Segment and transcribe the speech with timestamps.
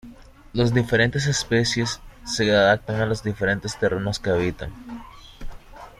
[0.53, 4.73] Las diferentes especies se adaptan a los diferentes terrenos que habitan.